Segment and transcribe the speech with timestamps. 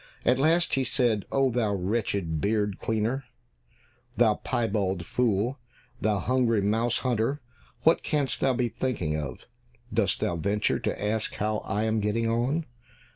[0.25, 3.23] At last he said, "Oh, thou wretched beard cleaner,
[4.17, 5.59] thou piebald fool,
[6.01, 7.39] thou hungry mouse hunter,
[7.83, 9.45] what canst thou be thinking of?
[9.93, 12.65] Dost thou venture to ask how I am getting on?